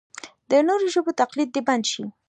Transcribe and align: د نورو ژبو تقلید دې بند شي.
د 0.49 0.51
نورو 0.67 0.85
ژبو 0.93 1.11
تقلید 1.21 1.49
دې 1.55 1.61
بند 1.67 1.83
شي. 1.91 2.03